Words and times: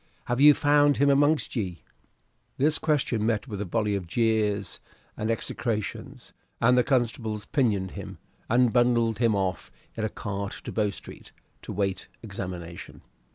Have 0.25 0.41
ye 0.41 0.51
found 0.53 0.97
him 0.97 1.11
amongst 1.11 1.55
ye?" 1.55 1.83
This 2.57 2.79
question 2.79 3.23
met 3.23 3.47
with 3.47 3.61
a 3.61 3.65
volley 3.65 3.93
of 3.93 4.07
jeers 4.07 4.79
and 5.15 5.29
execrations 5.29 6.33
and 6.59 6.75
the 6.75 6.83
constables 6.83 7.45
pinioned 7.45 7.91
him, 7.91 8.17
and 8.49 8.73
bundled 8.73 9.19
him 9.19 9.35
off 9.35 9.69
in 9.95 10.03
a 10.03 10.09
cart 10.09 10.53
to 10.63 10.71
Bow 10.71 10.89
Street, 10.89 11.31
to 11.61 11.71
wait 11.71 12.07
examination. 12.23 13.03